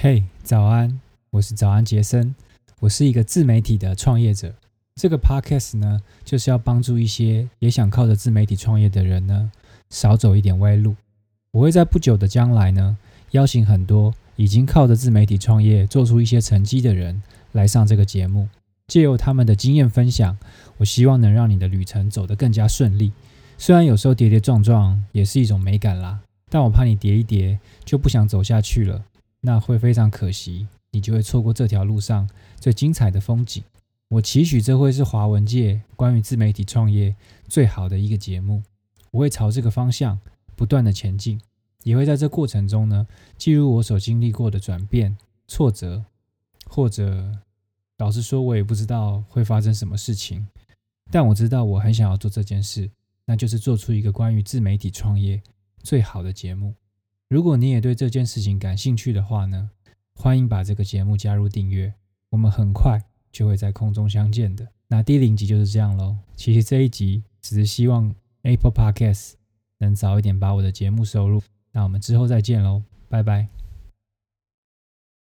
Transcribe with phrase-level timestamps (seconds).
[0.00, 1.00] 嘿，早安！
[1.30, 2.32] 我是早安杰森，
[2.78, 4.54] 我是一个自媒体的创业者。
[4.94, 9.50] 这个 podcast 呢，就是要帮助一些也想靠着自媒体创业的人呢，
[9.90, 10.94] 少走一点歪路。
[11.50, 12.96] 我会在不久的将来呢，
[13.32, 17.20] 邀请很多已经靠着自媒体创业做出一些成绩的人
[17.50, 18.48] 来上这个节目，
[18.86, 20.38] 借由他们的经验分享，
[20.76, 23.12] 我希望能让你的旅程走得更加顺利。
[23.58, 29.04] 虽然有时候跌跌撞撞也是一种美感啦，但我怕你跌一跌就不想走下去了。
[29.48, 32.28] 那会非常可惜，你就会错过这条路上
[32.60, 33.64] 最精彩的风景。
[34.08, 37.16] 我期许这会是华文界关于自媒体创业
[37.48, 38.62] 最好的一个节目。
[39.10, 40.20] 我会朝这个方向
[40.54, 41.40] 不断的前进，
[41.82, 43.06] 也会在这过程中呢，
[43.38, 45.16] 记录我所经历过的转变、
[45.46, 46.04] 挫折，
[46.66, 47.32] 或者
[47.96, 50.46] 老实说，我也不知道会发生什么事情。
[51.10, 52.90] 但我知道我很想要做这件事，
[53.24, 55.40] 那就是做出一个关于自媒体创业
[55.82, 56.74] 最好的节目。
[57.28, 59.68] 如果你也对这件事情感兴趣的话呢，
[60.14, 61.92] 欢迎把这个节目加入订阅，
[62.30, 64.66] 我们很快就会在空中相见的。
[64.86, 66.16] 那第零集就是这样喽。
[66.34, 69.34] 其实这一集只是希望 Apple Podcast
[69.76, 71.42] 能早一点把我的节目收入。
[71.72, 73.57] 那我们之后再见喽，拜拜。